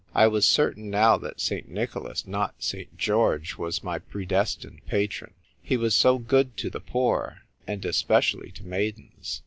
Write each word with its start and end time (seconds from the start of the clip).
I 0.15 0.25
was 0.25 0.47
certain 0.47 0.89
now 0.89 1.15
that 1.17 1.39
St. 1.39 1.69
Nicholas, 1.69 2.25
not 2.25 2.55
St. 2.57 2.97
George, 2.97 3.57
was 3.59 3.83
my 3.83 3.99
predestined 3.99 4.83
patron. 4.87 5.35
He 5.61 5.77
was 5.77 5.93
so 5.93 6.17
good 6.17 6.57
to 6.57 6.71
the 6.71 6.79
poor, 6.79 7.41
and 7.67 7.85
especially 7.85 8.49
to 8.53 8.63
maidens. 8.63 9.39